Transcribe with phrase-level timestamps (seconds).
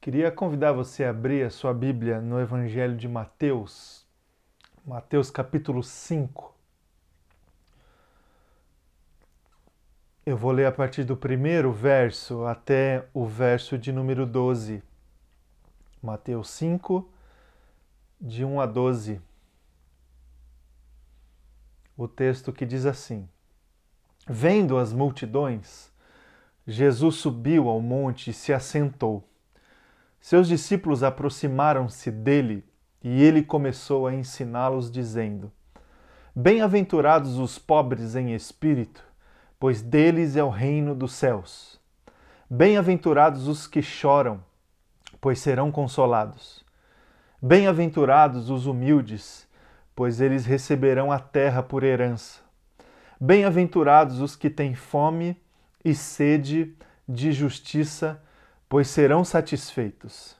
[0.00, 4.06] Queria convidar você a abrir a sua Bíblia no Evangelho de Mateus,
[4.82, 6.54] Mateus capítulo 5.
[10.24, 14.82] Eu vou ler a partir do primeiro verso até o verso de número 12.
[16.02, 17.06] Mateus 5,
[18.18, 19.20] de 1 a 12.
[21.94, 23.28] O texto que diz assim:
[24.26, 25.92] Vendo as multidões,
[26.66, 29.29] Jesus subiu ao monte e se assentou.
[30.20, 32.64] Seus discípulos aproximaram-se dele
[33.02, 35.50] e ele começou a ensiná-los, dizendo:
[36.36, 39.02] Bem-aventurados os pobres em espírito,
[39.58, 41.80] pois deles é o reino dos céus.
[42.48, 44.44] Bem-aventurados os que choram,
[45.20, 46.64] pois serão consolados.
[47.40, 49.48] Bem-aventurados os humildes,
[49.96, 52.40] pois eles receberão a terra por herança.
[53.18, 55.40] Bem-aventurados os que têm fome
[55.84, 56.74] e sede
[57.08, 58.22] de justiça,
[58.70, 60.36] pois serão satisfeitos.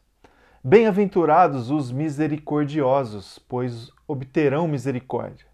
[0.63, 5.47] Bem-aventurados os misericordiosos, pois obterão misericórdia.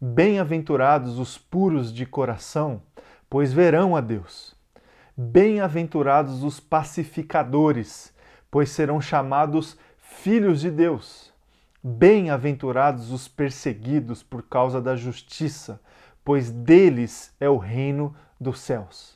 [0.00, 2.80] Bem-aventurados os puros de coração,
[3.28, 4.54] pois verão a Deus.
[5.16, 8.14] Bem-aventurados os pacificadores,
[8.48, 11.32] pois serão chamados filhos de Deus.
[11.82, 15.80] Bem-aventurados os perseguidos por causa da justiça,
[16.24, 19.13] pois deles é o reino dos céus.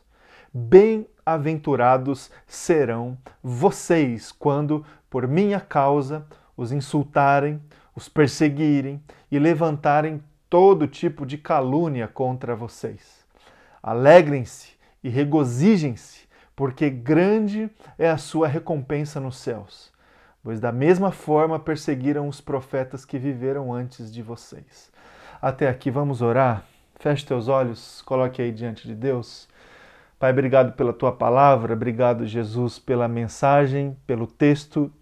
[0.58, 7.62] Bem-aventurados serão vocês quando, por minha causa, os insultarem,
[7.94, 10.20] os perseguirem e levantarem
[10.50, 13.24] todo tipo de calúnia contra vocês.
[13.80, 19.92] Alegrem-se e regozijem-se, porque grande é a sua recompensa nos céus,
[20.42, 24.90] pois da mesma forma perseguiram os profetas que viveram antes de vocês.
[25.40, 26.64] Até aqui vamos orar.
[26.96, 29.47] Feche teus olhos, coloque aí diante de Deus.
[30.18, 34.92] Pai, obrigado pela tua palavra, obrigado, Jesus, pela mensagem, pelo texto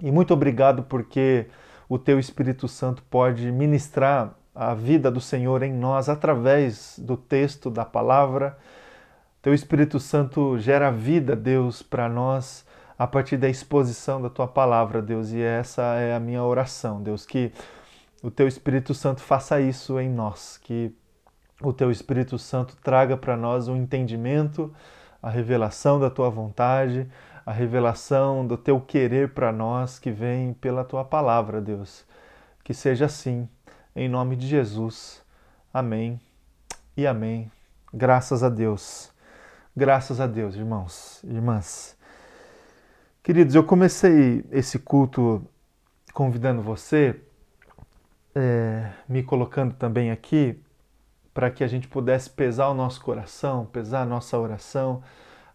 [0.00, 1.46] e muito obrigado porque
[1.88, 7.70] o teu Espírito Santo pode ministrar a vida do Senhor em nós através do texto,
[7.70, 8.56] da palavra.
[9.42, 12.66] Teu Espírito Santo gera vida, Deus, para nós
[12.98, 17.26] a partir da exposição da tua palavra, Deus, e essa é a minha oração, Deus,
[17.26, 17.52] que
[18.22, 20.94] o teu Espírito Santo faça isso em nós, que
[21.68, 24.74] o teu Espírito Santo traga para nós um entendimento,
[25.22, 27.08] a revelação da tua vontade,
[27.44, 32.04] a revelação do teu querer para nós que vem pela tua palavra, Deus.
[32.62, 33.48] Que seja assim,
[33.94, 35.22] em nome de Jesus.
[35.72, 36.20] Amém
[36.96, 37.50] e amém.
[37.92, 39.12] Graças a Deus.
[39.76, 41.96] Graças a Deus, irmãos irmãs.
[43.22, 45.44] Queridos, eu comecei esse culto
[46.12, 47.20] convidando você,
[48.34, 50.62] é, me colocando também aqui
[51.34, 55.02] para que a gente pudesse pesar o nosso coração, pesar a nossa oração,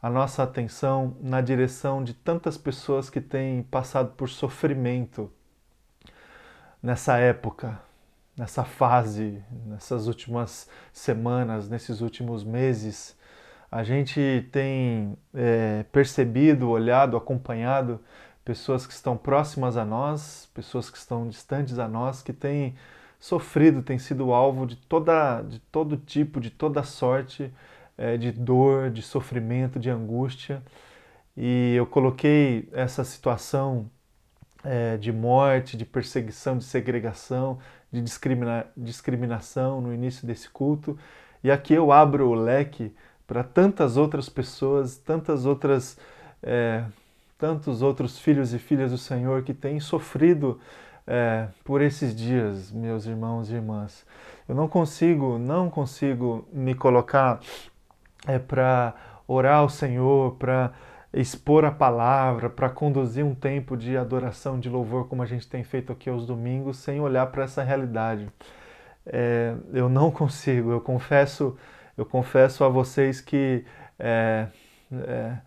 [0.02, 5.32] a nossa atenção na direção de tantas pessoas que têm passado por sofrimento
[6.84, 7.80] nessa época,
[8.38, 13.18] nessa fase, nessas últimas semanas, nesses últimos meses.
[13.72, 18.02] A gente tem é, percebido, olhado, acompanhado
[18.44, 22.76] pessoas que estão próximas a nós, pessoas que estão distantes a nós, que têm
[23.20, 27.52] sofrido, tem sido alvo de, toda, de todo tipo, de toda sorte
[28.00, 30.64] é, de dor, de sofrimento, de angústia.
[31.36, 33.90] E eu coloquei essa situação
[34.64, 37.60] é, de morte, de perseguição, de segregação,
[37.92, 40.98] de discrimina discriminação no início desse culto.
[41.44, 42.94] E aqui eu abro o leque
[43.28, 45.98] para tantas outras pessoas, tantas outras,
[46.42, 46.84] é,
[47.38, 50.60] tantos outros filhos e filhas do Senhor que têm sofrido
[51.10, 54.06] é, por esses dias, meus irmãos e irmãs.
[54.48, 57.40] Eu não consigo, não consigo me colocar
[58.28, 58.94] é, para
[59.28, 60.72] orar ao Senhor, para
[61.12, 65.64] expor a palavra, para conduzir um tempo de adoração, de louvor, como a gente tem
[65.64, 68.30] feito aqui aos domingos, sem olhar para essa realidade.
[69.04, 71.58] É, eu não consigo, eu confesso,
[71.98, 73.66] eu confesso a vocês que
[73.98, 74.46] é,
[74.92, 75.38] é,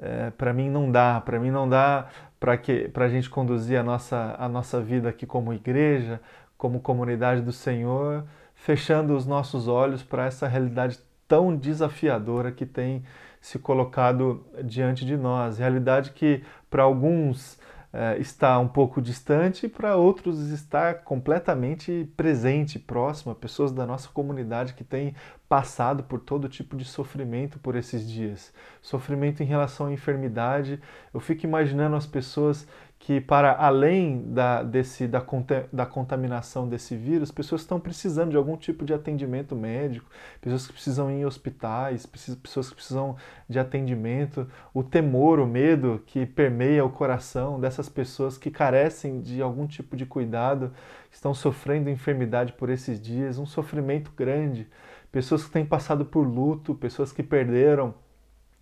[0.00, 2.06] é para mim não dá, para mim não dá
[2.38, 6.20] para a gente conduzir a nossa a nossa vida aqui como igreja,
[6.56, 8.24] como comunidade do Senhor,
[8.54, 13.04] fechando os nossos olhos para essa realidade tão desafiadora que tem
[13.40, 17.57] se colocado diante de nós, realidade que para alguns
[17.92, 24.74] é, está um pouco distante para outros está completamente presente, próxima, pessoas da nossa comunidade
[24.74, 25.14] que têm
[25.48, 28.52] passado por todo tipo de sofrimento por esses dias.
[28.82, 30.80] Sofrimento em relação à enfermidade.
[31.12, 32.68] Eu fico imaginando as pessoas
[32.98, 35.24] que, para além da, desse, da,
[35.72, 40.10] da contaminação desse vírus, pessoas estão precisando de algum tipo de atendimento médico,
[40.40, 43.16] pessoas que precisam ir em hospitais, pessoas que precisam
[43.48, 44.48] de atendimento.
[44.74, 49.96] O temor, o medo que permeia o coração dessas pessoas que carecem de algum tipo
[49.96, 50.72] de cuidado,
[51.10, 54.68] estão sofrendo enfermidade por esses dias, um sofrimento grande.
[55.12, 57.94] Pessoas que têm passado por luto, pessoas que perderam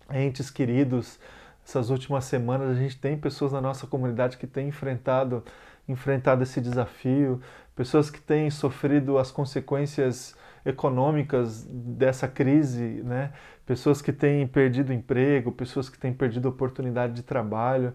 [0.09, 1.19] entes queridos
[1.67, 5.43] essas últimas semanas a gente tem pessoas na nossa comunidade que têm enfrentado,
[5.85, 7.41] enfrentado esse desafio,
[7.75, 10.33] pessoas que têm sofrido as consequências
[10.65, 13.33] econômicas dessa crise, né?
[13.65, 17.93] pessoas que têm perdido emprego, pessoas que têm perdido oportunidade de trabalho.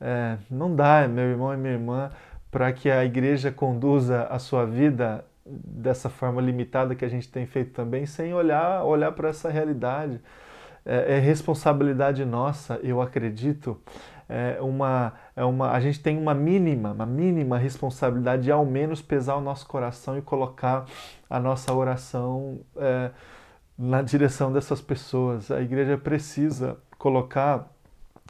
[0.00, 2.10] É, não dá, meu irmão e minha irmã,
[2.50, 7.46] para que a igreja conduza a sua vida dessa forma limitada que a gente tem
[7.46, 10.20] feito também, sem olhar, olhar para essa realidade
[10.84, 13.80] é, é responsabilidade nossa, eu acredito,
[14.28, 19.02] é uma, é uma, a gente tem uma mínima, uma mínima responsabilidade de ao menos
[19.02, 20.86] pesar o nosso coração e colocar
[21.28, 23.10] a nossa oração é,
[23.76, 25.50] na direção dessas pessoas.
[25.50, 27.66] A igreja precisa colocar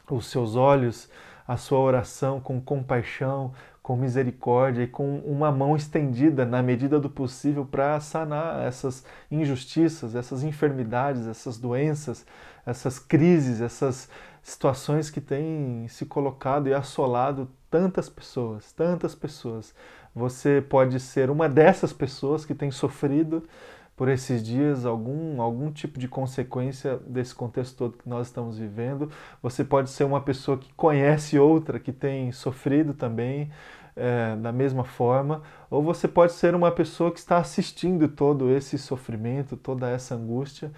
[0.09, 1.09] os seus olhos,
[1.47, 3.53] a sua oração com compaixão,
[3.83, 10.15] com misericórdia e com uma mão estendida na medida do possível para sanar essas injustiças,
[10.15, 12.25] essas enfermidades, essas doenças,
[12.65, 14.09] essas crises, essas
[14.41, 19.75] situações que têm se colocado e assolado tantas pessoas, tantas pessoas.
[20.15, 23.43] Você pode ser uma dessas pessoas que tem sofrido
[23.95, 29.09] por esses dias algum, algum tipo de consequência desse contexto todo que nós estamos vivendo.
[29.41, 33.51] Você pode ser uma pessoa que conhece outra que tem sofrido também
[33.95, 38.77] é, da mesma forma, ou você pode ser uma pessoa que está assistindo todo esse
[38.77, 40.71] sofrimento, toda essa angústia.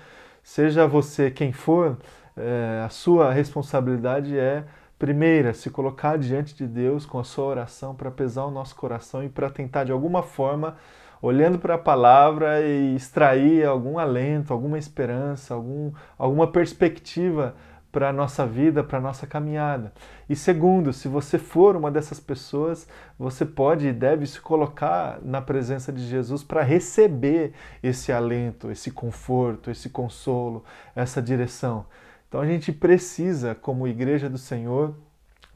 [0.43, 1.97] Seja você quem for,
[2.35, 4.65] é, a sua responsabilidade é
[4.97, 9.21] Primeira, se colocar diante de Deus com a sua oração para pesar o nosso coração
[9.21, 10.77] e para tentar de alguma forma
[11.25, 17.55] olhando para a palavra e extrair algum alento, alguma esperança, algum, alguma perspectiva
[17.91, 19.91] para a nossa vida, para a nossa caminhada.
[20.29, 22.87] E segundo, se você for uma dessas pessoas,
[23.17, 28.91] você pode e deve se colocar na presença de Jesus para receber esse alento, esse
[28.91, 30.63] conforto, esse consolo,
[30.95, 31.87] essa direção.
[32.29, 34.93] Então a gente precisa, como igreja do Senhor,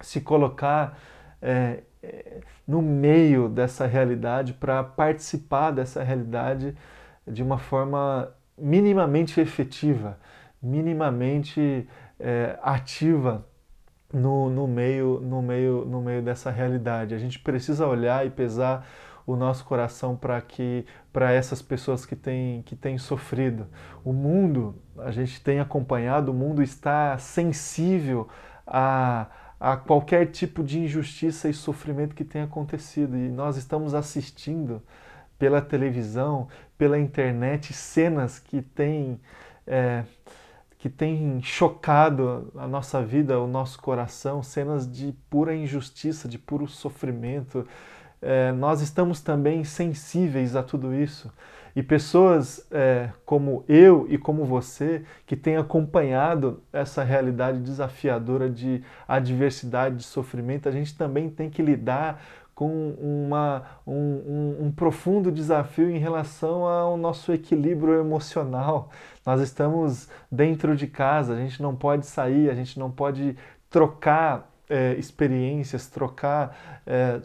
[0.02, 0.98] se colocar
[1.40, 1.84] é,
[2.68, 6.76] no meio dessa realidade, para participar dessa realidade
[7.28, 10.18] de uma forma minimamente efetiva,
[10.62, 11.88] minimamente
[12.20, 13.46] é, ativa
[14.14, 17.14] no, no, meio, no, meio, no meio dessa realidade.
[17.14, 18.88] A gente precisa olhar e pesar
[19.26, 23.68] o nosso coração para que para essas pessoas que têm que têm sofrido.
[24.04, 28.28] O mundo, a gente tem acompanhado, o mundo está sensível
[28.66, 29.28] a
[29.60, 33.18] a qualquer tipo de injustiça e sofrimento que tenha acontecido.
[33.18, 34.82] E nós estamos assistindo
[35.38, 36.48] pela televisão,
[36.78, 39.20] pela internet, cenas que têm,
[39.68, 40.04] é,
[40.78, 46.68] que têm chocado a nossa vida, o nosso coração, cenas de pura injustiça, de puro
[46.68, 47.68] sofrimento.
[48.22, 51.32] É, nós estamos também sensíveis a tudo isso.
[51.80, 58.84] E pessoas é, como eu e como você, que têm acompanhado essa realidade desafiadora de
[59.08, 62.22] adversidade, de sofrimento, a gente também tem que lidar
[62.54, 68.90] com uma, um, um, um, profundo desafio em relação ao nosso equilíbrio emocional.
[69.26, 73.38] Nós estamos dentro de casa, a gente não pode sair, a gente não pode
[73.70, 77.22] trocar é, experiências, trocar é,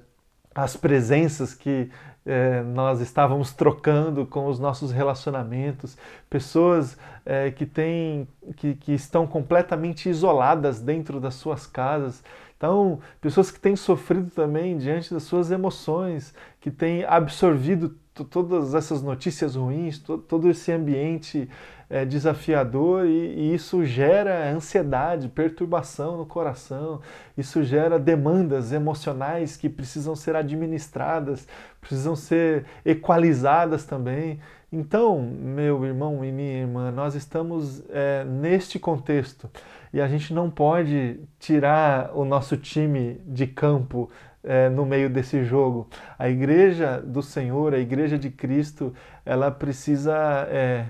[0.54, 1.90] as presenças que
[2.26, 5.96] é, nós estávamos trocando com os nossos relacionamentos,
[6.30, 8.26] pessoas é, que, têm,
[8.56, 12.22] que, que estão completamente isoladas dentro das suas casas.
[12.56, 19.02] Então, pessoas que têm sofrido também diante das suas emoções, que têm absorvido todas essas
[19.02, 21.48] notícias ruins, todo esse ambiente
[21.90, 27.00] é, desafiador e, e, isso gera ansiedade, perturbação no coração,
[27.36, 31.48] isso gera demandas emocionais que precisam ser administradas,
[31.80, 34.38] precisam ser equalizadas também.
[34.70, 39.48] Então, meu irmão e minha irmã, nós estamos é, neste contexto
[39.92, 44.10] e a gente não pode tirar o nosso time de campo
[44.44, 45.88] é, no meio desse jogo.
[46.18, 50.14] A igreja do Senhor, a igreja de Cristo, ela precisa
[50.50, 50.86] é,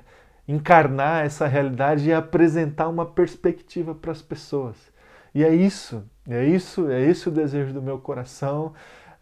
[0.47, 4.77] encarnar essa realidade e apresentar uma perspectiva para as pessoas.
[5.35, 8.73] E é isso, é isso, é esse o desejo do meu coração.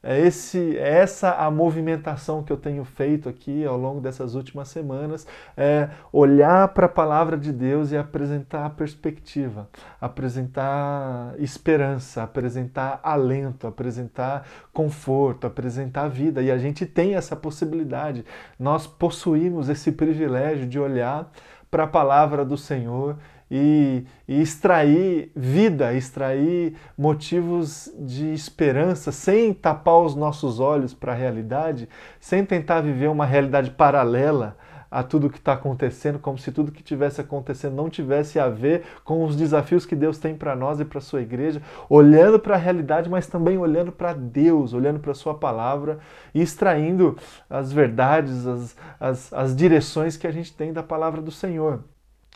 [0.03, 4.69] É, esse, é essa a movimentação que eu tenho feito aqui ao longo dessas últimas
[4.69, 9.69] semanas, é olhar para a palavra de Deus e apresentar perspectiva,
[10.01, 16.43] apresentar esperança, apresentar alento, apresentar conforto, apresentar vida.
[16.43, 18.25] E a gente tem essa possibilidade.
[18.59, 21.31] Nós possuímos esse privilégio de olhar
[21.71, 23.17] para a palavra do Senhor
[23.55, 31.15] e, e, extrair vida, extrair motivos de esperança, sem tapar os nossos olhos para a
[31.15, 31.87] realidade,
[32.19, 34.57] sem tentar viver uma realidade paralela
[34.91, 38.85] a tudo que está acontecendo, como se tudo que estivesse acontecendo não tivesse a ver
[39.05, 42.55] com os desafios que Deus tem para nós e para a sua igreja, olhando para
[42.55, 45.99] a realidade, mas também olhando para Deus, olhando para a sua palavra
[46.35, 47.19] e extraindo
[47.51, 51.85] as verdades, as, as, as direções que a gente tem da palavra do Senhor.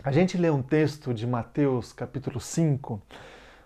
[0.05, 3.03] A gente lê um texto de Mateus, capítulo 5,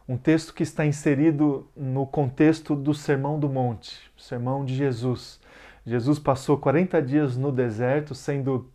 [0.09, 5.39] um texto que está inserido no contexto do Sermão do Monte, o Sermão de Jesus.
[5.85, 8.71] Jesus passou 40 dias no deserto, sendo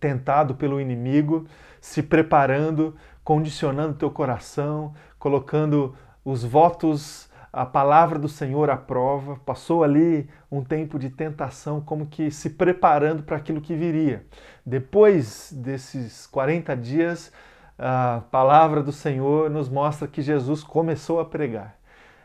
[0.00, 1.46] tentado pelo inimigo,
[1.80, 9.84] se preparando, condicionando teu coração, colocando os votos a palavra do Senhor à prova, passou
[9.84, 14.26] ali um tempo de tentação, como que se preparando para aquilo que viria.
[14.66, 17.32] Depois desses 40 dias,
[17.78, 21.76] a palavra do Senhor nos mostra que Jesus começou a pregar.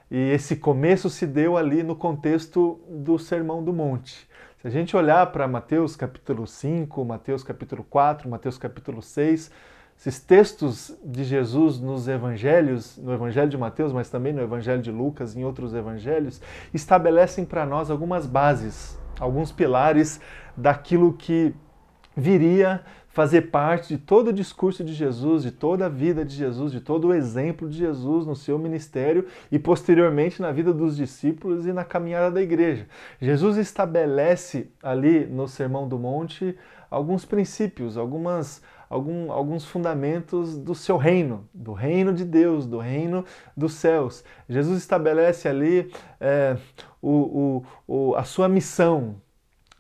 [0.09, 4.27] E esse começo se deu ali no contexto do Sermão do Monte.
[4.59, 9.51] Se a gente olhar para Mateus capítulo 5, Mateus capítulo 4, Mateus capítulo 6,
[9.99, 14.89] esses textos de Jesus nos evangelhos, no evangelho de Mateus, mas também no evangelho de
[14.89, 16.41] Lucas e em outros evangelhos,
[16.73, 20.21] estabelecem para nós algumas bases, alguns pilares
[20.55, 21.53] daquilo que
[22.15, 26.71] viria fazer parte de todo o discurso de Jesus, de toda a vida de Jesus,
[26.71, 31.65] de todo o exemplo de Jesus no seu ministério e posteriormente na vida dos discípulos
[31.65, 32.87] e na caminhada da igreja.
[33.19, 36.57] Jesus estabelece ali no Sermão do Monte
[36.89, 43.23] alguns princípios, algumas algum, alguns fundamentos do seu reino, do reino de Deus, do reino
[43.55, 44.23] dos céus.
[44.47, 46.57] Jesus estabelece ali é,
[47.01, 49.21] o, o, o, a sua missão,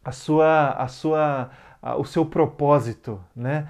[0.05, 1.49] a sua, a sua,
[1.81, 3.19] a, o seu propósito.
[3.35, 3.67] Né?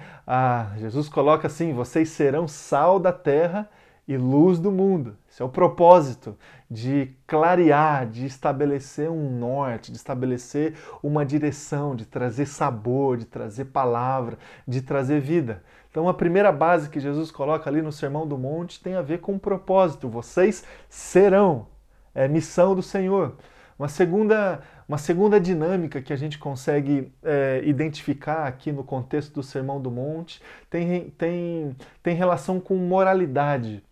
[0.76, 3.68] Jesus coloca assim: vocês serão sal da terra
[4.06, 5.16] e luz do mundo.
[5.30, 6.36] Esse é o propósito
[6.70, 13.66] de clarear, de estabelecer um norte, de estabelecer uma direção, de trazer sabor, de trazer
[13.66, 15.64] palavra, de trazer vida.
[15.90, 19.18] Então, a primeira base que Jesus coloca ali no Sermão do Monte tem a ver
[19.18, 20.08] com o propósito.
[20.08, 21.66] Vocês serão.
[22.14, 23.36] É missão do Senhor.
[23.76, 29.42] Uma segunda, uma segunda dinâmica que a gente consegue é, identificar aqui no contexto do
[29.42, 33.82] Sermão do Monte tem, tem, tem relação com moralidade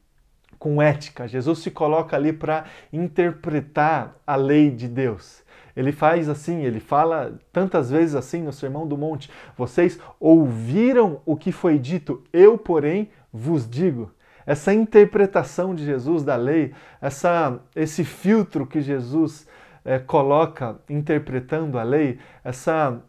[0.58, 1.28] com ética.
[1.28, 5.42] Jesus se coloca ali para interpretar a lei de Deus.
[5.76, 11.36] Ele faz assim, ele fala tantas vezes assim no Sermão do Monte: Vocês ouviram o
[11.36, 14.10] que foi dito, eu, porém, vos digo.
[14.44, 19.46] Essa interpretação de Jesus da lei, essa, esse filtro que Jesus
[19.84, 23.00] é, coloca interpretando a lei, essa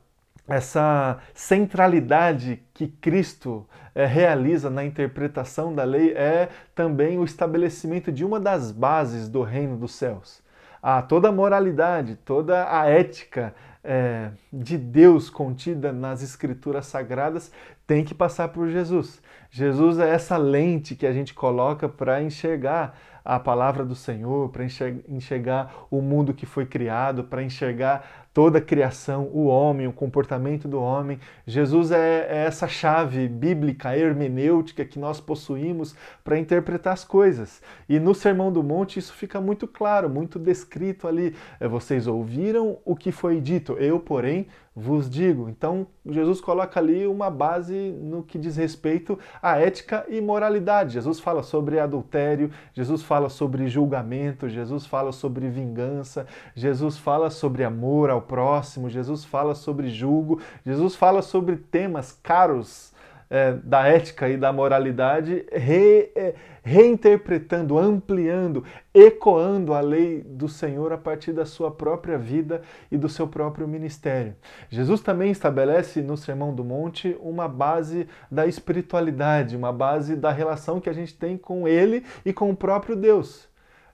[0.49, 8.23] essa centralidade que Cristo é, realiza na interpretação da lei é também o estabelecimento de
[8.23, 10.41] uma das bases do reino dos céus.
[10.81, 17.51] A toda a moralidade, toda a ética é, de Deus contida nas escrituras sagradas
[17.85, 19.21] tem que passar por Jesus.
[19.51, 24.63] Jesus é essa lente que a gente coloca para enxergar a palavra do Senhor, para
[24.63, 30.65] enxergar o mundo que foi criado, para enxergar toda a criação, o homem, o comportamento
[30.65, 31.19] do homem.
[31.45, 35.93] Jesus é, é essa chave bíblica, hermenêutica que nós possuímos
[36.23, 37.61] para interpretar as coisas.
[37.89, 41.35] E no Sermão do Monte isso fica muito claro, muito descrito ali.
[41.59, 44.47] É, vocês ouviram o que foi dito, eu, porém,
[44.79, 45.49] vos digo.
[45.49, 50.93] Então, Jesus coloca ali uma base no que diz respeito à ética e moralidade.
[50.93, 57.63] Jesus fala sobre adultério, Jesus fala sobre julgamento, Jesus fala sobre vingança, Jesus fala sobre
[57.63, 62.97] amor ao próximo, Jesus fala sobre julgo, Jesus fala sobre temas caros
[63.29, 66.33] é, da ética e da moralidade, re, é,
[66.63, 73.07] reinterpretando, ampliando, ecoando a lei do Senhor a partir da sua própria vida e do
[73.07, 74.35] seu próprio ministério.
[74.69, 80.81] Jesus também estabelece no Sermão do Monte uma base da espiritualidade, uma base da relação
[80.81, 83.47] que a gente tem com Ele e com o próprio Deus.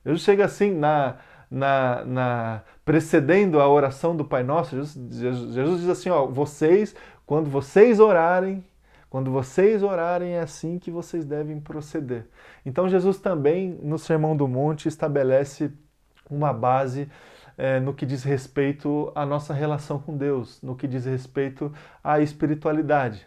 [0.06, 1.18] Jesus chega assim na.
[1.48, 7.52] Na, na, precedendo a oração do Pai Nosso, Jesus, Jesus diz assim: ó, vocês, quando
[7.52, 8.66] vocês orarem,
[9.16, 12.28] quando vocês orarem, é assim que vocês devem proceder.
[12.66, 15.72] Então, Jesus também, no Sermão do Monte, estabelece
[16.30, 17.10] uma base
[17.58, 21.72] é, no que diz respeito à nossa relação com Deus, no que diz respeito
[22.04, 23.26] à espiritualidade.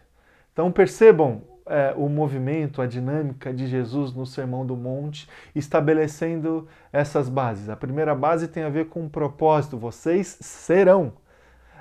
[0.52, 7.30] Então percebam é, o movimento, a dinâmica de Jesus no Sermão do Monte, estabelecendo essas
[7.30, 7.70] bases.
[7.70, 11.14] A primeira base tem a ver com o propósito, vocês serão.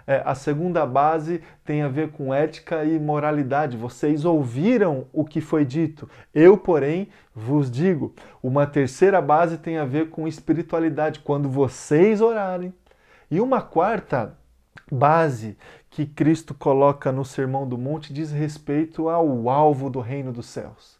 [0.07, 3.75] É, a segunda base tem a ver com ética e moralidade.
[3.75, 8.15] Vocês ouviram o que foi dito, eu, porém, vos digo.
[8.41, 12.73] Uma terceira base tem a ver com espiritualidade, quando vocês orarem.
[13.29, 14.37] E uma quarta
[14.89, 15.57] base
[15.89, 20.97] que Cristo coloca no Sermão do Monte diz respeito ao alvo do reino dos céus.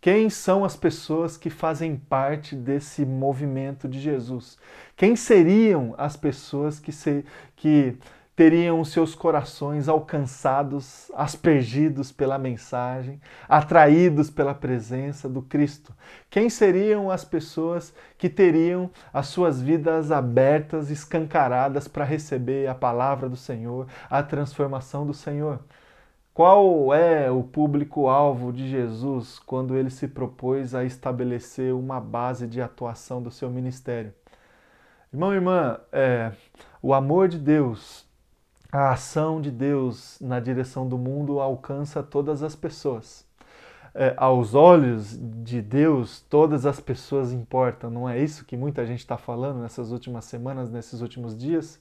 [0.00, 4.58] Quem são as pessoas que fazem parte desse movimento de Jesus?
[4.96, 7.96] Quem seriam as pessoas que, se, que
[8.42, 15.94] teriam seus corações alcançados, aspergidos pela mensagem, atraídos pela presença do Cristo?
[16.28, 23.28] Quem seriam as pessoas que teriam as suas vidas abertas, escancaradas para receber a palavra
[23.28, 25.60] do Senhor, a transformação do Senhor?
[26.34, 32.60] Qual é o público-alvo de Jesus quando ele se propôs a estabelecer uma base de
[32.60, 34.12] atuação do seu ministério?
[35.12, 36.32] Irmão e irmã, é,
[36.82, 38.10] o amor de Deus
[38.72, 43.26] a ação de Deus na direção do mundo alcança todas as pessoas.
[43.94, 49.00] É, aos olhos de Deus, todas as pessoas importam, não é isso que muita gente
[49.00, 51.78] está falando nessas últimas semanas, nesses últimos dias?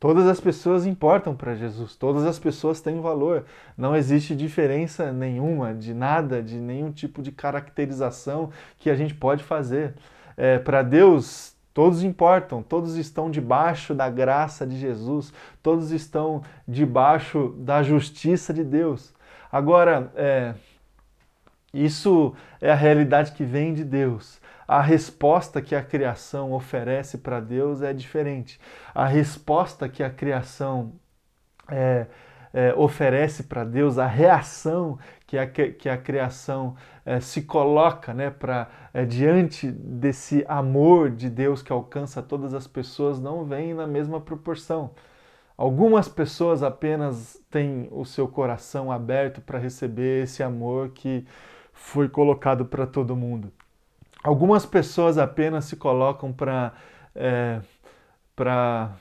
[0.00, 3.44] Todas as pessoas importam para Jesus, todas as pessoas têm valor.
[3.78, 9.44] Não existe diferença nenhuma de nada, de nenhum tipo de caracterização que a gente pode
[9.44, 9.94] fazer.
[10.36, 17.52] É, para Deus, Todos importam, todos estão debaixo da graça de Jesus, todos estão debaixo
[17.58, 19.12] da justiça de Deus.
[19.50, 20.54] Agora, é,
[21.72, 24.40] isso é a realidade que vem de Deus.
[24.68, 28.60] A resposta que a criação oferece para Deus é diferente.
[28.94, 30.92] A resposta que a criação
[31.68, 32.06] é,
[32.52, 34.96] é, oferece para Deus, a reação
[35.46, 41.28] que a, que a criação é, se coloca né, pra, é, diante desse amor de
[41.28, 44.90] Deus que alcança todas as pessoas, não vem na mesma proporção.
[45.56, 51.24] Algumas pessoas apenas têm o seu coração aberto para receber esse amor que
[51.72, 53.52] foi colocado para todo mundo.
[54.22, 56.72] Algumas pessoas apenas se colocam para
[57.14, 57.60] é,
[58.34, 58.96] para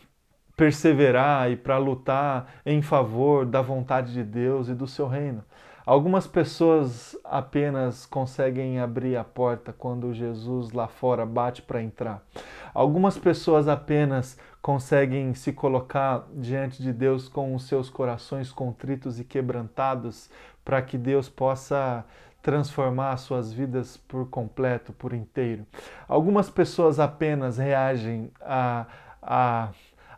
[0.55, 5.43] perseverar e para lutar em favor da vontade de Deus e do seu reino.
[5.85, 12.23] Algumas pessoas apenas conseguem abrir a porta quando Jesus lá fora bate para entrar.
[12.73, 19.25] Algumas pessoas apenas conseguem se colocar diante de Deus com os seus corações contritos e
[19.25, 20.29] quebrantados
[20.63, 22.05] para que Deus possa
[22.41, 25.65] transformar suas vidas por completo, por inteiro.
[26.07, 28.85] Algumas pessoas apenas reagem a,
[29.21, 29.69] a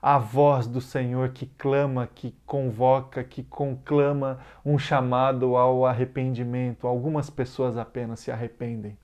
[0.06, 6.86] a voz do Senhor que clama, que convoca, que conclama um chamado ao arrependimento.
[6.86, 8.96] Algumas pessoas apenas se arrependem.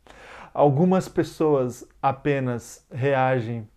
[0.53, 3.67] Algumas pessoas apenas reagem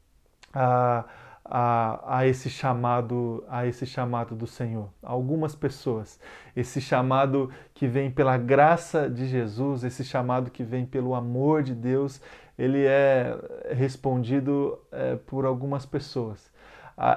[0.53, 1.07] a,
[1.43, 4.91] a, a, esse chamado a esse chamado do Senhor.
[5.03, 6.21] Algumas pessoas,
[6.55, 11.75] esse chamado que vem pela graça de Jesus, esse chamado que vem pelo amor de
[11.75, 12.21] Deus,
[12.59, 13.35] ele é
[13.71, 16.53] respondido é, por algumas pessoas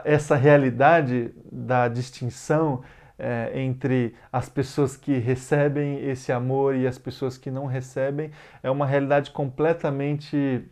[0.03, 2.81] essa realidade da distinção
[3.19, 8.69] é, entre as pessoas que recebem esse amor e as pessoas que não recebem é
[8.69, 10.63] uma realidade completamente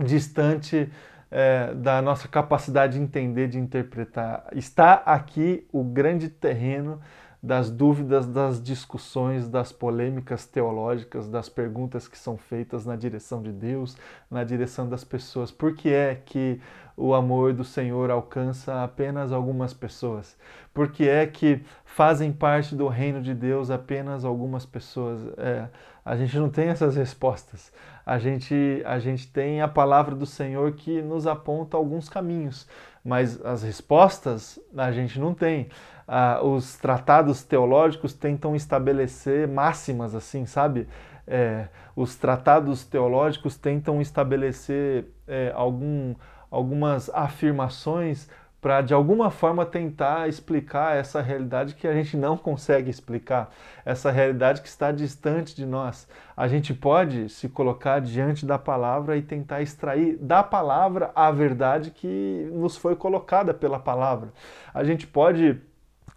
[0.00, 0.90] distante
[1.30, 4.46] é, da nossa capacidade de entender, de interpretar.
[4.52, 7.00] Está aqui o grande terreno
[7.42, 13.52] das dúvidas, das discussões, das polêmicas teológicas, das perguntas que são feitas na direção de
[13.52, 13.96] Deus,
[14.30, 15.52] na direção das pessoas.
[15.52, 16.60] Por que é que
[16.96, 20.36] o amor do Senhor alcança apenas algumas pessoas?
[20.72, 25.20] Por que é que fazem parte do reino de Deus apenas algumas pessoas?
[25.36, 25.68] É,
[26.04, 27.72] a gente não tem essas respostas.
[28.04, 32.66] A gente, a gente tem a palavra do Senhor que nos aponta alguns caminhos,
[33.04, 35.68] mas as respostas a gente não tem
[36.06, 40.88] ah, os tratados teológicos tentam estabelecer máximas, assim, sabe?
[41.26, 46.14] É, os tratados teológicos tentam estabelecer é, algum,
[46.50, 48.28] algumas afirmações
[48.60, 53.48] para de alguma forma tentar explicar essa realidade que a gente não consegue explicar,
[53.84, 56.08] essa realidade que está distante de nós.
[56.36, 61.92] A gente pode se colocar diante da palavra e tentar extrair da palavra a verdade
[61.92, 64.32] que nos foi colocada pela palavra.
[64.74, 65.60] A gente pode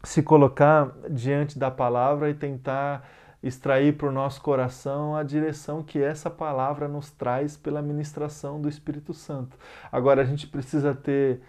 [0.04, 3.08] se colocar diante da palavra e tentar
[3.42, 8.68] extrair para o nosso coração a direção que essa palavra nos traz pela ministração do
[8.68, 9.58] Espírito Santo.
[9.92, 11.42] Agora, a gente precisa ter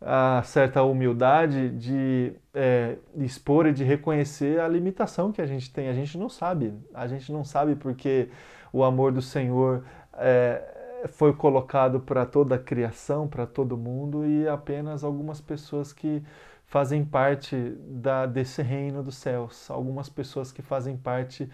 [0.00, 5.88] a certa humildade de é, expor e de reconhecer a limitação que a gente tem.
[5.88, 8.28] A gente não sabe, a gente não sabe porque
[8.72, 9.82] o amor do Senhor
[10.14, 10.62] é,
[11.08, 16.22] foi colocado para toda a criação, para todo mundo e apenas algumas pessoas que
[16.68, 21.48] fazem parte da, desse reino dos céus, algumas pessoas que fazem parte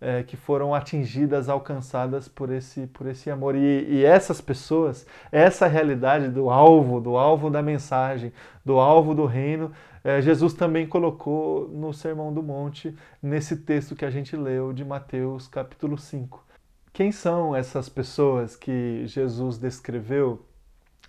[0.00, 3.56] é, que foram atingidas, alcançadas por esse, por esse amor.
[3.56, 8.32] E, e essas pessoas, essa realidade do alvo, do alvo da mensagem,
[8.64, 9.72] do alvo do reino,
[10.04, 14.84] é, Jesus também colocou no Sermão do Monte, nesse texto que a gente leu de
[14.84, 16.44] Mateus capítulo 5.
[16.92, 20.44] Quem são essas pessoas que Jesus descreveu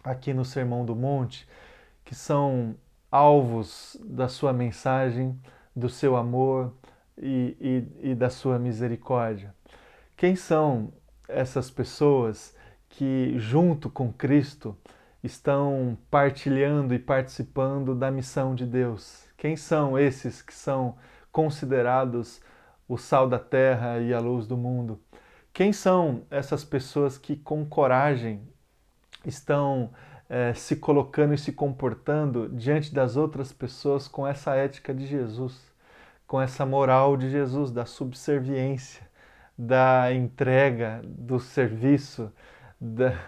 [0.03, 1.47] aqui no Sermão do Monte,
[2.03, 2.75] que são
[3.11, 5.39] alvos da sua mensagem,
[5.75, 6.73] do seu amor,
[7.21, 7.57] e,
[8.01, 9.53] e, e da sua misericórdia.
[10.15, 10.93] Quem são
[11.27, 12.55] essas pessoas
[12.87, 14.77] que, junto com Cristo,
[15.23, 19.25] estão partilhando e participando da missão de Deus?
[19.37, 20.97] Quem são esses que são
[21.31, 22.41] considerados
[22.87, 24.99] o sal da terra e a luz do mundo?
[25.53, 28.41] Quem são essas pessoas que, com coragem,
[29.25, 29.91] estão
[30.29, 35.69] eh, se colocando e se comportando diante das outras pessoas com essa ética de Jesus?
[36.29, 39.01] com essa moral de Jesus, da subserviência,
[39.57, 42.31] da entrega, do serviço,
[42.79, 43.19] da,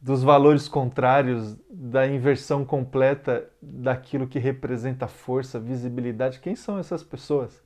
[0.00, 6.40] dos valores contrários, da inversão completa daquilo que representa força, visibilidade.
[6.40, 7.62] Quem são essas pessoas?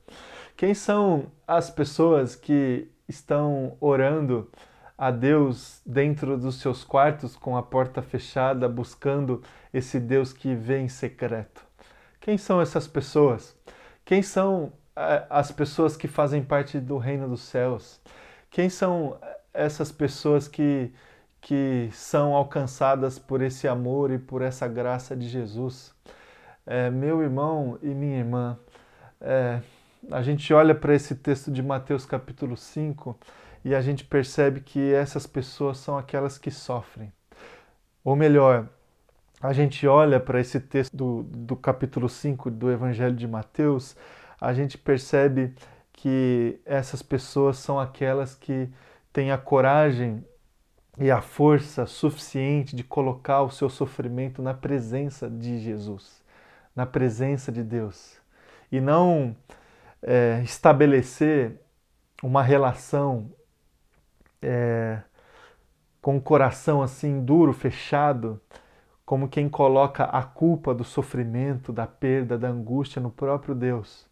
[0.57, 4.51] Quem são as pessoas que estão orando
[5.03, 10.79] a Deus dentro dos seus quartos com a porta fechada, buscando esse Deus que vê
[10.79, 11.61] em secreto?
[12.21, 13.53] Quem são essas pessoas?
[14.05, 17.99] Quem são eh, as pessoas que fazem parte do reino dos céus?
[18.49, 19.19] Quem são
[19.53, 20.93] essas pessoas que,
[21.41, 25.93] que são alcançadas por esse amor e por essa graça de Jesus?
[26.65, 28.57] É, meu irmão e minha irmã,
[29.19, 29.59] é,
[30.09, 33.19] a gente olha para esse texto de Mateus capítulo 5
[33.63, 37.11] e a gente percebe que essas pessoas são aquelas que sofrem.
[38.03, 38.67] Ou melhor,
[39.41, 43.95] a gente olha para esse texto do, do capítulo 5 do Evangelho de Mateus,
[44.39, 45.53] a gente percebe
[45.91, 48.69] que essas pessoas são aquelas que
[49.11, 50.25] têm a coragem
[50.97, 56.21] e a força suficiente de colocar o seu sofrimento na presença de Jesus,
[56.75, 58.17] na presença de Deus,
[58.71, 59.35] e não
[60.01, 61.59] é, estabelecer
[62.21, 63.31] uma relação
[64.43, 65.01] é,
[66.01, 68.39] com o coração assim duro, fechado,
[69.05, 74.07] como quem coloca a culpa do sofrimento, da perda, da angústia no próprio Deus.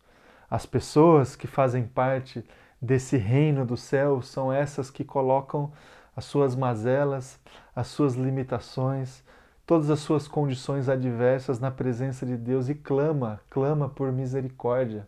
[0.49, 2.43] As pessoas que fazem parte
[2.81, 5.71] desse reino do céu são essas que colocam
[6.15, 7.39] as suas mazelas,
[7.75, 9.23] as suas limitações,
[9.65, 15.07] todas as suas condições adversas na presença de Deus e clama, clama por misericórdia,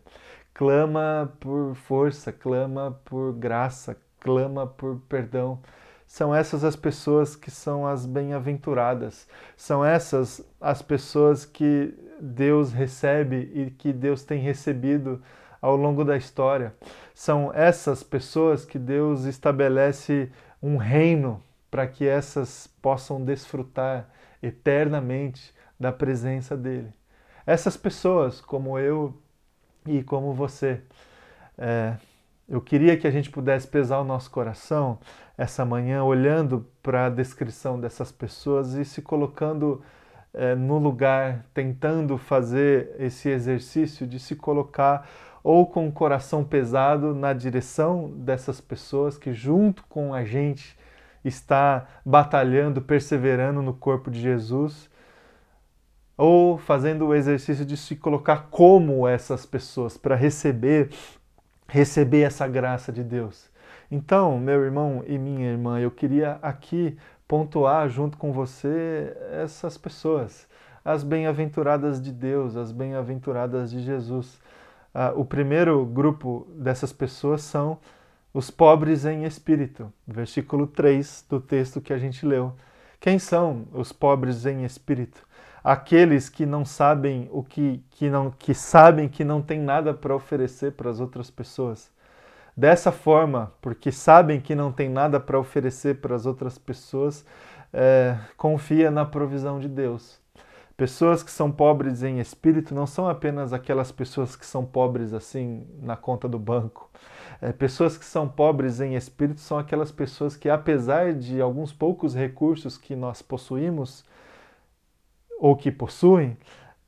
[0.54, 5.60] clama por força, clama por graça, clama por perdão.
[6.06, 9.28] São essas as pessoas que são as bem-aventuradas.
[9.56, 15.22] São essas as pessoas que Deus recebe e que Deus tem recebido
[15.60, 16.74] ao longo da história.
[17.14, 20.30] São essas pessoas que Deus estabelece
[20.62, 24.08] um reino para que essas possam desfrutar
[24.42, 26.92] eternamente da presença dele.
[27.46, 29.14] Essas pessoas, como eu
[29.86, 30.80] e como você,
[31.58, 31.96] é,
[32.48, 34.98] eu queria que a gente pudesse pesar o nosso coração
[35.36, 39.82] essa manhã, olhando para a descrição dessas pessoas e se colocando
[40.32, 45.08] é, no lugar, tentando fazer esse exercício de se colocar
[45.42, 50.78] ou com o coração pesado na direção dessas pessoas que, junto com a gente,
[51.24, 54.88] está batalhando, perseverando no corpo de Jesus,
[56.16, 60.90] ou fazendo o exercício de se colocar como essas pessoas para receber
[61.66, 63.50] receber essa graça de Deus.
[63.90, 66.96] Então, meu irmão e minha irmã, eu queria aqui
[67.28, 70.46] pontuar junto com você essas pessoas,
[70.84, 74.40] as bem-aventuradas de Deus, as bem-aventuradas de Jesus.
[74.92, 77.78] Ah, o primeiro grupo dessas pessoas são
[78.32, 82.52] os pobres em espírito, versículo 3 do texto que a gente leu.
[83.00, 85.26] Quem são os pobres em espírito?
[85.64, 90.14] Aqueles que não sabem o que, que não que sabem que não tem nada para
[90.14, 91.90] oferecer para as outras pessoas.
[92.54, 97.24] Dessa forma, porque sabem que não tem nada para oferecer para as outras pessoas,
[97.72, 100.20] é, confia na provisão de Deus.
[100.76, 105.66] Pessoas que são pobres em espírito não são apenas aquelas pessoas que são pobres assim
[105.80, 106.90] na conta do banco.
[107.40, 112.14] É, pessoas que são pobres em espírito são aquelas pessoas que, apesar de alguns poucos
[112.14, 114.04] recursos que nós possuímos,
[115.38, 116.36] ou que possuem,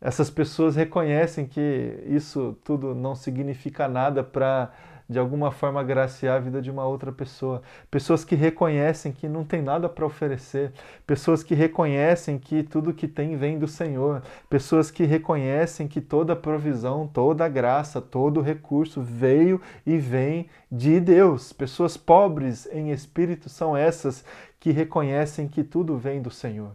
[0.01, 4.73] essas pessoas reconhecem que isso tudo não significa nada para
[5.09, 7.63] de alguma forma agraciar a vida de uma outra pessoa.
[7.91, 10.73] Pessoas que reconhecem que não tem nada para oferecer,
[11.07, 16.35] pessoas que reconhecem que tudo que tem vem do Senhor, pessoas que reconhecem que toda
[16.35, 21.53] provisão, toda graça, todo recurso veio e vem de Deus.
[21.53, 24.25] Pessoas pobres em espírito são essas
[24.59, 26.73] que reconhecem que tudo vem do Senhor,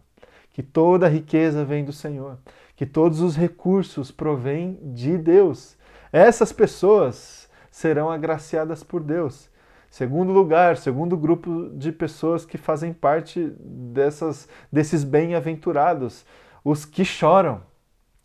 [0.54, 2.38] que toda riqueza vem do Senhor,
[2.76, 5.78] que todos os recursos provêm de Deus.
[6.12, 9.50] Essas pessoas serão agraciadas por Deus.
[9.90, 16.26] Segundo lugar, segundo grupo de pessoas que fazem parte dessas, desses bem-aventurados,
[16.64, 17.62] os que choram.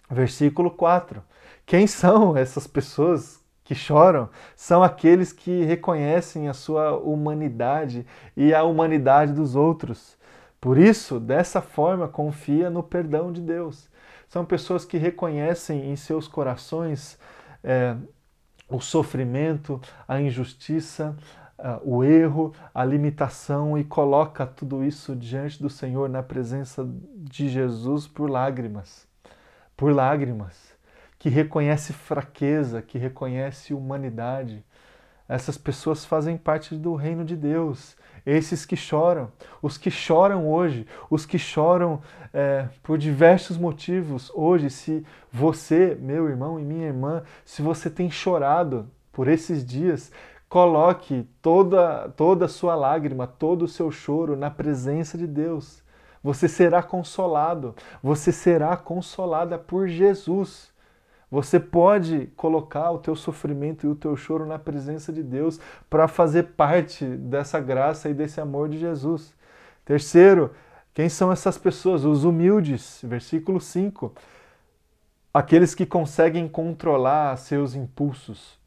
[0.09, 1.23] Versículo 4.
[1.65, 4.29] Quem são essas pessoas que choram?
[4.55, 10.16] São aqueles que reconhecem a sua humanidade e a humanidade dos outros.
[10.67, 13.89] Por isso, dessa forma, confia no perdão de Deus.
[14.27, 17.17] São pessoas que reconhecem em seus corações
[17.63, 17.95] é,
[18.69, 21.17] o sofrimento, a injustiça,
[21.57, 27.49] uh, o erro, a limitação e coloca tudo isso diante do Senhor na presença de
[27.49, 29.07] Jesus por lágrimas.
[29.77, 30.75] Por lágrimas.
[31.17, 34.65] Que reconhece fraqueza, que reconhece humanidade.
[35.29, 37.96] Essas pessoas fazem parte do reino de Deus
[38.27, 39.31] esses que choram,
[39.63, 42.03] os que choram hoje, os que choram
[42.35, 44.69] é, por diversos motivos hoje.
[44.69, 50.11] Se você, meu irmão e minha irmã, se você tem chorado por esses dias,
[50.49, 55.83] coloque toda, toda a sua lágrima, todo o seu choro na presença de Deus.
[56.23, 60.75] Você será consolado, você será consolada por Jesus.
[61.31, 65.59] Você pode colocar o teu sofrimento e o teu choro na presença de Deus
[65.91, 69.35] para fazer parte dessa graça e desse amor de Jesus.
[69.85, 70.53] Terceiro,
[70.95, 72.05] quem são essas pessoas?
[72.05, 74.15] Os humildes, versículo 5.
[75.35, 78.59] Aqueles que conseguem controlar seus impulsos,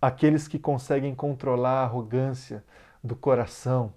[0.00, 2.64] aqueles que conseguem controlar a arrogância
[3.02, 3.92] do coração,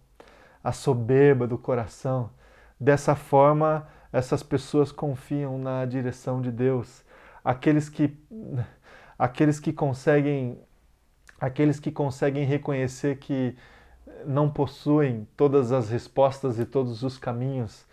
[0.64, 2.32] a soberba do coração.
[2.80, 7.08] Dessa forma, essas pessoas confiam na direção de Deus
[7.50, 8.16] aqueles que
[9.18, 10.60] aqueles que conseguem
[11.42, 13.56] aqueles que conseguem reconhecer que
[14.24, 17.88] não possuem todas as respostas e todos os caminhos.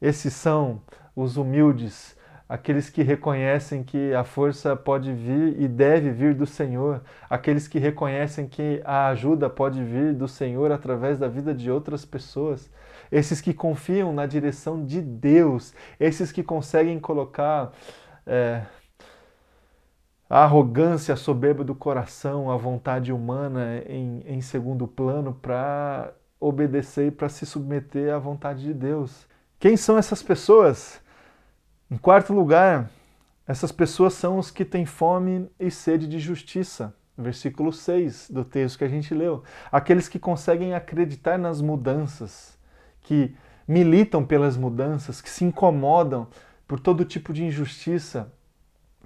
[0.00, 0.80] Esses são
[1.16, 2.16] os humildes,
[2.48, 7.80] aqueles que reconhecem que a força pode vir e deve vir do Senhor, aqueles que
[7.80, 12.70] reconhecem que a ajuda pode vir do Senhor através da vida de outras pessoas,
[13.10, 17.72] esses que confiam na direção de Deus, esses que conseguem colocar
[18.26, 18.62] é,
[20.28, 27.10] a arrogância, soberba do coração, a vontade humana em, em segundo plano para obedecer e
[27.10, 29.26] para se submeter à vontade de Deus.
[29.58, 31.00] Quem são essas pessoas?
[31.90, 32.90] Em quarto lugar,
[33.46, 36.94] essas pessoas são os que têm fome e sede de justiça.
[37.16, 39.44] Versículo 6 do texto que a gente leu.
[39.70, 42.58] Aqueles que conseguem acreditar nas mudanças,
[43.02, 43.36] que
[43.68, 46.26] militam pelas mudanças, que se incomodam
[46.66, 48.32] por todo tipo de injustiça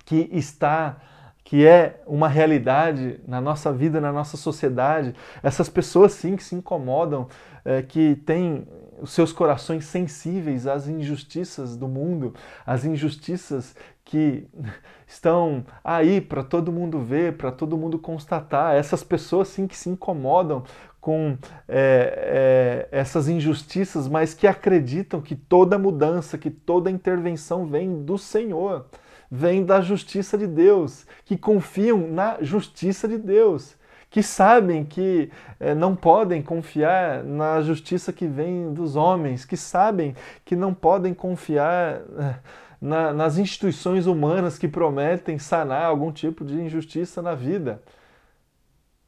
[0.08, 0.96] que está
[1.44, 5.14] que é uma realidade na nossa vida, na nossa sociedade.
[5.42, 7.26] Essas pessoas sim que se incomodam,
[7.64, 8.66] é, que têm
[9.00, 12.34] os seus corações sensíveis às injustiças do mundo,
[12.66, 14.46] às injustiças que
[15.06, 18.74] estão aí para todo mundo ver, para todo mundo constatar.
[18.74, 20.64] Essas pessoas sim que se incomodam
[21.00, 21.36] com
[21.68, 28.18] é, é, essas injustiças, mas que acreditam que toda mudança, que toda intervenção vem do
[28.18, 28.86] Senhor,
[29.30, 33.76] vem da justiça de Deus, que confiam na justiça de Deus,
[34.10, 40.14] que sabem que é, não podem confiar na justiça que vem dos homens, que sabem
[40.44, 42.00] que não podem confiar.
[42.18, 42.34] É,
[42.80, 47.82] na, nas instituições humanas que prometem sanar algum tipo de injustiça na vida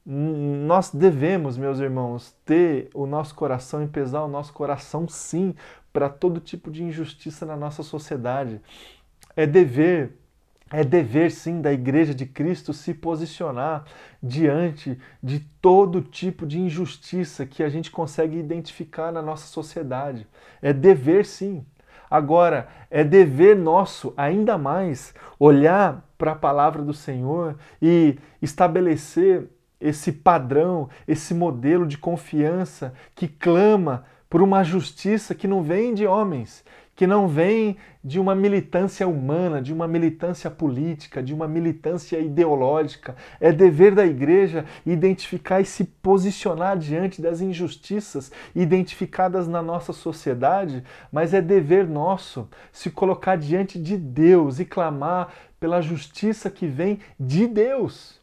[0.05, 5.55] nós devemos, meus irmãos, ter o nosso coração e pesar o nosso coração, sim,
[5.93, 8.61] para todo tipo de injustiça na nossa sociedade.
[9.37, 10.13] É dever,
[10.71, 13.85] é dever, sim, da Igreja de Cristo se posicionar
[14.23, 20.27] diante de todo tipo de injustiça que a gente consegue identificar na nossa sociedade.
[20.63, 21.65] É dever, sim.
[22.11, 29.49] Agora, é dever nosso, ainda mais, olhar para a palavra do Senhor e estabelecer
[29.81, 36.07] esse padrão, esse modelo de confiança que clama por uma justiça que não vem de
[36.07, 36.65] homens,
[37.01, 43.17] que não vem de uma militância humana, de uma militância política, de uma militância ideológica.
[43.41, 50.85] É dever da igreja identificar e se posicionar diante das injustiças identificadas na nossa sociedade,
[51.11, 56.99] mas é dever nosso se colocar diante de Deus e clamar pela justiça que vem
[57.19, 58.20] de Deus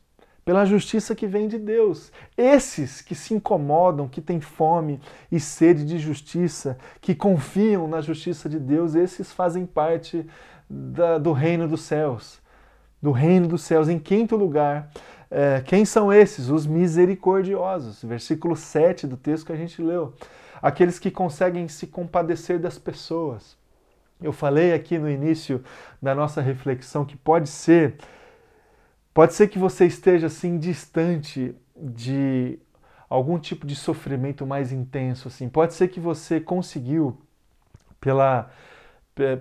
[0.47, 2.09] pela justiça que vem de Deus.
[2.37, 4.97] Esses que se incomodam, que têm fome
[5.29, 10.25] e sede de justiça, que confiam na justiça de Deus, esses fazem parte
[10.69, 12.39] da, do reino dos céus.
[13.01, 13.89] Do reino dos céus.
[13.89, 14.89] Em quinto lugar,
[15.29, 16.47] é, quem são esses?
[16.47, 18.01] Os misericordiosos.
[18.01, 20.13] Versículo 7 do texto que a gente leu.
[20.61, 23.57] Aqueles que conseguem se compadecer das pessoas.
[24.21, 25.61] Eu falei aqui no início
[26.01, 27.97] da nossa reflexão que pode ser
[29.17, 32.59] Pode ser que você esteja assim distante de
[33.09, 35.49] algum tipo de sofrimento mais intenso assim.
[35.49, 37.19] Pode ser que você conseguiu
[37.99, 38.51] pela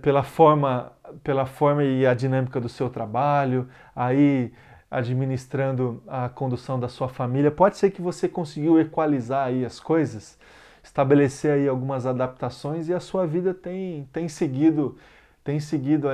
[0.00, 4.50] pela forma pela forma e a dinâmica do seu trabalho, aí
[4.90, 10.38] administrando a condução da sua família, pode ser que você conseguiu equalizar aí as coisas,
[10.82, 14.96] estabelecer aí algumas adaptações e a sua vida tem tem seguido
[15.44, 16.08] tem seguido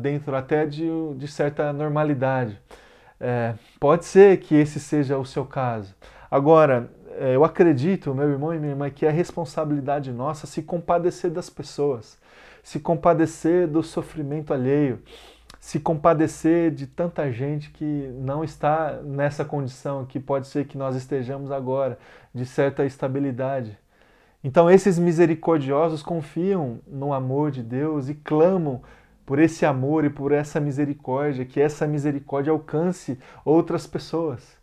[0.00, 2.60] dentro até de, de certa normalidade.
[3.20, 5.94] É, pode ser que esse seja o seu caso.
[6.30, 11.30] Agora, é, eu acredito, meu irmão e minha irmã, que é responsabilidade nossa se compadecer
[11.30, 12.18] das pessoas,
[12.62, 15.00] se compadecer do sofrimento alheio,
[15.60, 20.94] se compadecer de tanta gente que não está nessa condição que pode ser que nós
[20.96, 21.98] estejamos agora,
[22.34, 23.78] de certa estabilidade.
[24.42, 28.82] Então, esses misericordiosos confiam no amor de Deus e clamam
[29.24, 34.56] por esse amor e por essa misericórdia, que essa misericórdia alcance outras pessoas.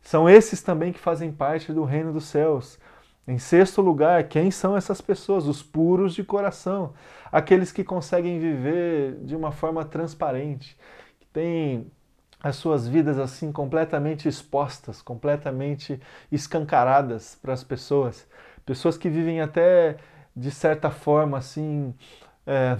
[0.00, 2.78] São esses também que fazem parte do reino dos céus.
[3.26, 5.46] Em sexto lugar, quem são essas pessoas?
[5.46, 6.94] Os puros de coração,
[7.30, 10.76] aqueles que conseguem viver de uma forma transparente,
[11.20, 11.90] que têm
[12.40, 18.26] as suas vidas assim completamente expostas, completamente escancaradas para as pessoas,
[18.64, 19.96] pessoas que vivem até
[20.34, 21.94] de certa forma assim
[22.46, 22.78] é,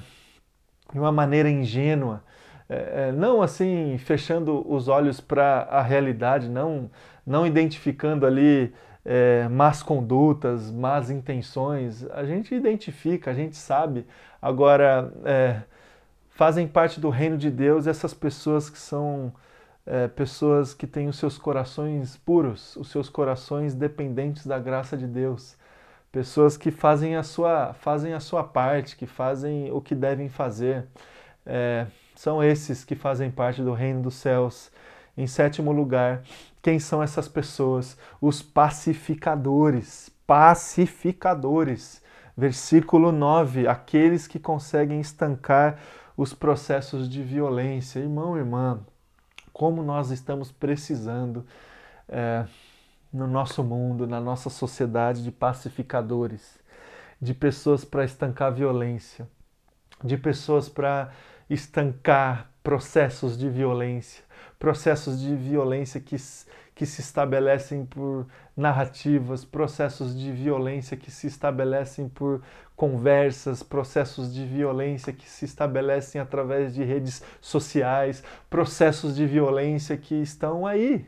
[0.93, 2.23] de uma maneira ingênua,
[2.69, 6.91] é, é, não assim fechando os olhos para a realidade, não,
[7.27, 8.73] não identificando ali
[9.05, 12.05] é, más condutas, más intenções.
[12.11, 14.07] A gente identifica, a gente sabe.
[14.41, 15.63] Agora, é,
[16.31, 19.33] fazem parte do reino de Deus essas pessoas que são
[19.87, 25.07] é, pessoas que têm os seus corações puros, os seus corações dependentes da graça de
[25.07, 25.57] Deus
[26.11, 30.87] pessoas que fazem a sua, fazem a sua parte, que fazem o que devem fazer.
[31.45, 34.71] É, são esses que fazem parte do reino dos céus.
[35.17, 36.23] Em sétimo lugar,
[36.63, 37.97] quem são essas pessoas?
[38.21, 40.11] Os pacificadores.
[40.27, 42.03] Pacificadores.
[42.37, 45.79] Versículo 9: aqueles que conseguem estancar
[46.17, 48.01] os processos de violência.
[48.01, 48.81] Irmão, irmã,
[49.53, 51.45] como nós estamos precisando.
[52.09, 52.45] É,
[53.13, 56.59] no nosso mundo, na nossa sociedade de pacificadores,
[57.21, 59.29] de pessoas para estancar violência,
[60.05, 61.11] de pessoas para
[61.49, 64.23] estancar processos de violência,
[64.59, 66.17] processos de violência que,
[66.75, 72.43] que se estabelecem por narrativas, processos de violência que se estabelecem por
[72.77, 80.15] conversas, processos de violência que se estabelecem através de redes sociais, processos de violência que
[80.15, 81.07] estão aí,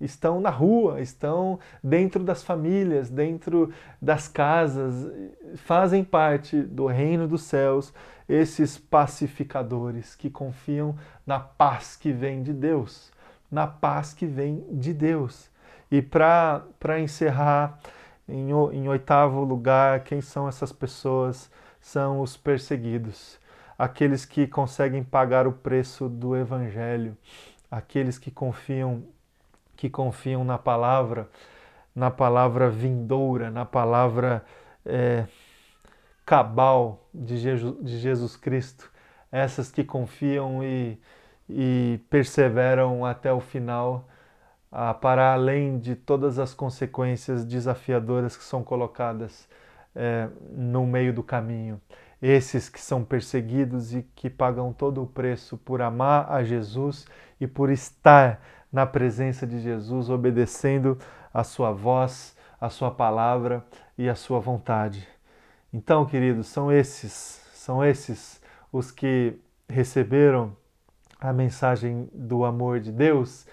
[0.00, 5.10] estão na rua, estão dentro das famílias, dentro das casas,
[5.56, 7.92] fazem parte do reino dos céus
[8.28, 13.12] esses pacificadores que confiam na paz que vem de Deus,
[13.50, 15.50] na paz que vem de Deus.
[15.90, 16.64] E para
[16.98, 17.78] encerrar,
[18.28, 21.50] em, em oitavo lugar, quem são essas pessoas?
[21.80, 23.38] São os perseguidos,
[23.78, 27.14] aqueles que conseguem pagar o preço do Evangelho,
[27.70, 29.02] aqueles que confiam
[29.76, 31.28] que confiam na palavra,
[31.94, 34.44] na palavra vindoura, na palavra
[34.84, 35.26] é,
[36.24, 38.90] cabal de Jesus, de Jesus Cristo,
[39.30, 40.98] essas que confiam e,
[41.48, 44.08] e perseveram até o final,
[44.70, 49.48] a, para além de todas as consequências desafiadoras que são colocadas
[49.94, 51.80] é, no meio do caminho.
[52.20, 57.06] Esses que são perseguidos e que pagam todo o preço por amar a Jesus
[57.40, 58.40] e por estar
[58.74, 60.98] na presença de Jesus, obedecendo
[61.32, 63.64] a sua voz, a sua palavra
[63.96, 65.06] e a sua vontade.
[65.72, 67.12] Então, queridos, são esses,
[67.54, 70.56] são esses os que receberam
[71.20, 73.46] a mensagem do amor de Deus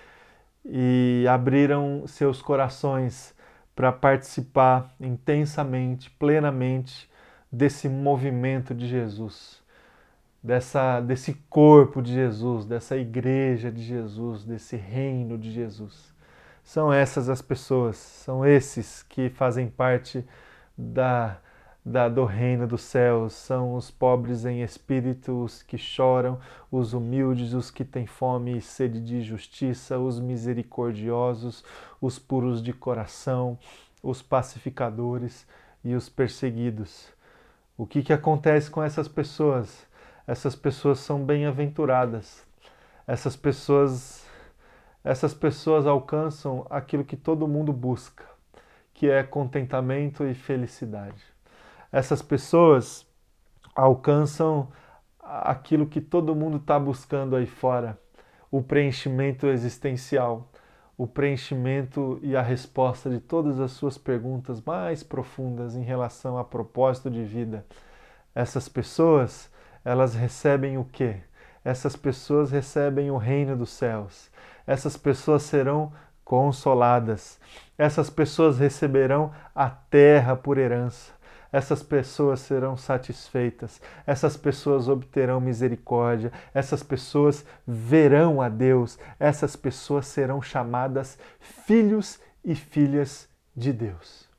[0.65, 3.35] e abriram seus corações
[3.75, 7.07] para participar intensamente, plenamente
[7.51, 9.60] desse movimento de Jesus,
[10.43, 16.11] dessa, desse corpo de Jesus, dessa igreja de Jesus, desse reino de Jesus.
[16.63, 20.25] São essas as pessoas, são esses que fazem parte
[20.77, 21.37] da,
[21.83, 26.39] da, do reino dos céus, são os pobres em espírito, os que choram,
[26.71, 31.63] os humildes, os que têm fome e sede de justiça, os misericordiosos,
[31.99, 33.57] os puros de coração,
[34.01, 35.45] os pacificadores
[35.83, 37.07] e os perseguidos.
[37.77, 39.90] O que, que acontece com essas pessoas?
[40.27, 42.45] Essas pessoas são bem-aventuradas.
[43.07, 44.29] Essas pessoas
[45.03, 48.23] essas pessoas alcançam aquilo que todo mundo busca,
[48.93, 51.23] que é contentamento e felicidade.
[51.91, 53.07] Essas pessoas
[53.75, 54.71] alcançam
[55.19, 57.99] aquilo que todo mundo está buscando aí fora,
[58.51, 60.51] o preenchimento existencial,
[60.97, 66.43] o preenchimento e a resposta de todas as suas perguntas mais profundas em relação a
[66.43, 67.65] propósito de vida.
[68.35, 69.51] Essas pessoas,
[69.83, 71.17] elas recebem o quê?
[71.63, 74.29] Essas pessoas recebem o reino dos céus.
[74.65, 75.91] Essas pessoas serão
[76.23, 77.39] consoladas.
[77.77, 81.13] Essas pessoas receberão a terra por herança
[81.51, 90.07] essas pessoas serão satisfeitas, essas pessoas obterão misericórdia, essas pessoas verão a Deus, essas pessoas
[90.07, 94.29] serão chamadas filhos e filhas de Deus.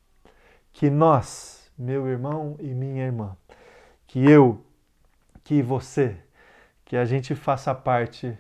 [0.73, 3.37] Que nós, meu irmão e minha irmã,
[4.07, 4.65] que eu,
[5.53, 6.17] que você,
[6.83, 8.39] que a gente faça parte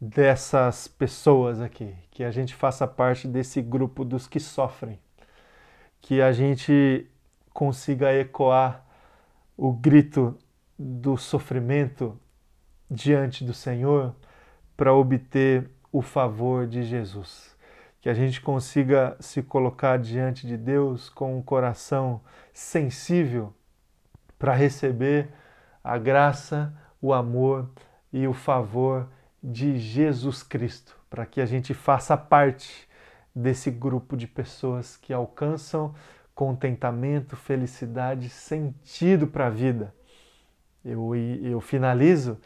[0.00, 4.96] dessas pessoas aqui, que a gente faça parte desse grupo dos que sofrem,
[6.00, 7.04] que a gente
[7.52, 8.86] consiga ecoar
[9.56, 10.38] o grito
[10.78, 12.16] do sofrimento
[12.88, 14.14] diante do Senhor
[14.76, 17.56] para obter o favor de Jesus.
[18.00, 22.20] Que a gente consiga se colocar diante de Deus com um coração
[22.54, 23.52] sensível
[24.38, 25.41] para receber
[25.82, 27.68] a graça, o amor
[28.12, 29.08] e o favor
[29.42, 32.88] de Jesus Cristo, para que a gente faça parte
[33.34, 35.94] desse grupo de pessoas que alcançam
[36.34, 39.94] contentamento, felicidade, sentido para a vida.
[40.84, 42.38] Eu, eu finalizo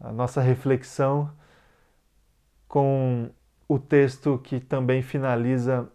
[0.00, 1.30] a nossa reflexão
[2.68, 3.30] com
[3.68, 5.88] o texto que também finaliza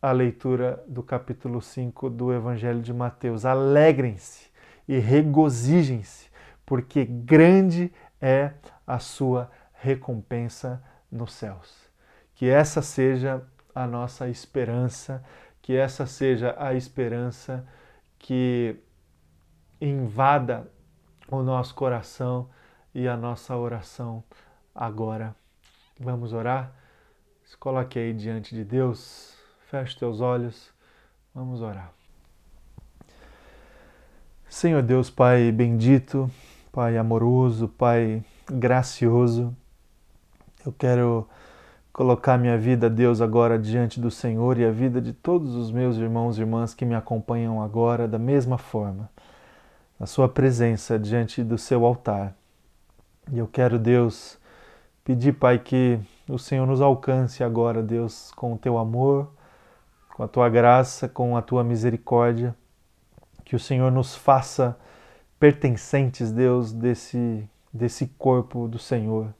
[0.00, 3.44] a leitura do capítulo 5 do Evangelho de Mateus.
[3.44, 4.51] Alegrem-se
[4.86, 6.28] e regozijem-se,
[6.64, 8.52] porque grande é
[8.86, 11.90] a sua recompensa nos céus.
[12.34, 13.42] Que essa seja
[13.74, 15.24] a nossa esperança
[15.62, 17.64] que essa seja a esperança
[18.18, 18.76] que
[19.80, 20.68] invada
[21.28, 22.50] o nosso coração
[22.92, 24.22] e a nossa oração
[24.74, 25.34] agora.
[25.98, 26.74] Vamos orar?
[27.44, 29.36] Se coloque aí diante de Deus,
[29.70, 30.72] feche teus olhos,
[31.32, 32.01] vamos orar.
[34.52, 36.30] Senhor Deus, Pai bendito,
[36.70, 39.56] Pai amoroso, Pai gracioso,
[40.64, 41.26] eu quero
[41.90, 45.96] colocar minha vida, Deus, agora diante do Senhor e a vida de todos os meus
[45.96, 49.08] irmãos e irmãs que me acompanham agora da mesma forma,
[49.98, 52.36] na Sua presença diante do Seu altar.
[53.32, 54.38] E eu quero, Deus,
[55.02, 55.98] pedir, Pai, que
[56.28, 59.32] o Senhor nos alcance agora, Deus, com o Teu amor,
[60.14, 62.54] com a Tua graça, com a Tua misericórdia,
[63.52, 64.74] que o Senhor nos faça
[65.38, 69.34] pertencentes, Deus, desse, desse corpo do Senhor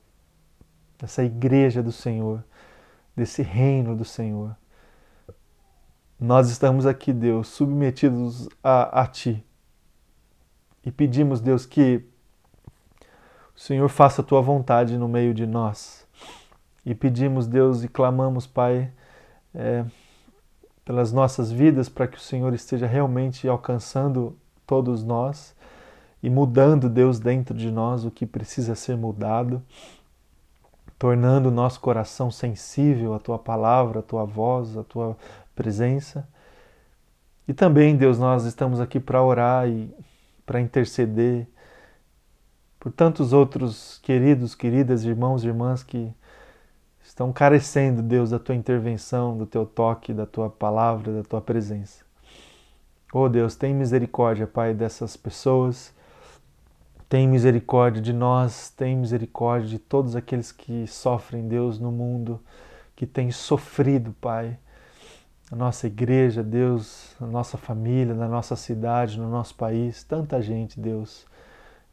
[1.02, 2.44] dessa igreja do Senhor,
[3.16, 4.56] desse reino do Senhor.
[6.18, 9.44] Nós estamos aqui, Deus, submetidos a, a Ti
[10.84, 12.04] e pedimos, Deus, que
[13.56, 16.06] o Senhor faça a Tua vontade no meio de nós.
[16.86, 18.92] E pedimos, Deus, e clamamos, Pai,
[19.52, 19.84] é,
[20.84, 25.54] pelas nossas vidas, para que o Senhor esteja realmente alcançando todos nós
[26.22, 29.62] e mudando, Deus, dentro de nós o que precisa ser mudado
[31.02, 35.16] tornando o nosso coração sensível à tua palavra, à tua voz, à tua
[35.52, 36.28] presença.
[37.48, 39.92] E também, Deus, nós estamos aqui para orar e
[40.46, 41.48] para interceder
[42.78, 46.14] por tantos outros queridos, queridas, irmãos e irmãs que
[47.12, 52.04] estão carecendo, Deus, da tua intervenção, do teu toque, da tua palavra, da tua presença.
[53.12, 55.94] Oh Deus, tem misericórdia, Pai, dessas pessoas
[57.12, 62.40] tem misericórdia de nós, tem misericórdia de todos aqueles que sofrem, Deus, no mundo,
[62.96, 64.56] que têm sofrido, Pai.
[65.50, 70.80] Na nossa igreja, Deus, na nossa família, na nossa cidade, no nosso país, tanta gente,
[70.80, 71.26] Deus.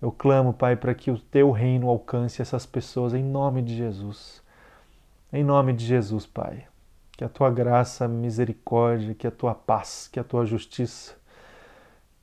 [0.02, 4.42] Eu clamo, Pai, para que o teu reino alcance essas pessoas em nome de Jesus.
[5.32, 6.66] Em nome de Jesus, Pai.
[7.12, 11.16] Que a tua graça, misericórdia, que a tua paz, que a tua justiça,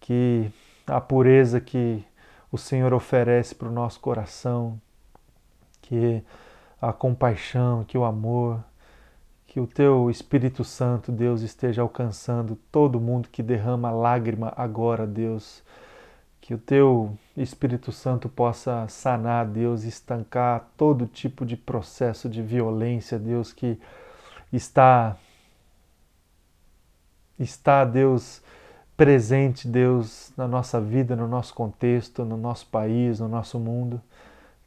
[0.00, 0.50] que
[0.84, 2.04] a pureza que
[2.50, 4.80] o Senhor oferece para o nosso coração,
[5.82, 6.20] que
[6.82, 8.60] a compaixão, que o amor,
[9.46, 15.62] que o teu Espírito Santo, Deus, esteja alcançando todo mundo que derrama lágrima agora, Deus.
[16.46, 23.18] Que o teu Espírito Santo possa sanar, Deus, estancar todo tipo de processo de violência,
[23.18, 23.76] Deus, que
[24.52, 25.16] está
[27.36, 28.40] está, Deus,
[28.96, 34.00] presente, Deus, na nossa vida, no nosso contexto, no nosso país, no nosso mundo.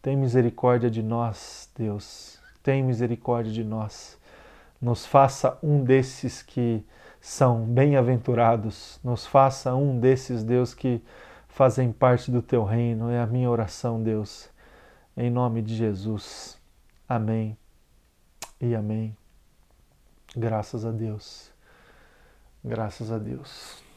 [0.01, 2.39] Tem misericórdia de nós, Deus.
[2.61, 4.19] Tem misericórdia de nós
[4.81, 6.83] nos faça um desses que
[7.19, 11.01] são bem-aventurados, nos faça um desses, Deus, que
[11.59, 13.09] fazem parte do teu reino.
[13.09, 14.49] É a minha oração, Deus,
[15.17, 16.57] em nome de Jesus.
[17.05, 17.57] Amém
[18.61, 19.13] e amém.
[20.33, 21.51] Graças a Deus.
[22.63, 23.88] Graças a Deus.